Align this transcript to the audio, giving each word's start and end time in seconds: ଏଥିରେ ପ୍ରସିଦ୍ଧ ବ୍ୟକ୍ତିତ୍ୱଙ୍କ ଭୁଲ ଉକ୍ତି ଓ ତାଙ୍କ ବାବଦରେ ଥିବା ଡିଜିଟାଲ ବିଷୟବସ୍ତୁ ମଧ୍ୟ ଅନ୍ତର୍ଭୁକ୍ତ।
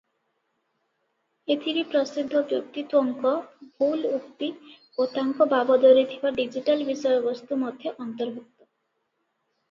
ଏଥିରେ 1.55 1.81
ପ୍ରସିଦ୍ଧ 1.89 2.39
ବ୍ୟକ୍ତିତ୍ୱଙ୍କ 2.51 3.33
ଭୁଲ 3.81 4.13
ଉକ୍ତି 4.19 4.49
ଓ 5.03 5.07
ତାଙ୍କ 5.17 5.47
ବାବଦରେ 5.51 6.05
ଥିବା 6.15 6.31
ଡିଜିଟାଲ 6.39 6.87
ବିଷୟବସ୍ତୁ 6.89 7.59
ମଧ୍ୟ 7.65 7.93
ଅନ୍ତର୍ଭୁକ୍ତ। 8.07 8.65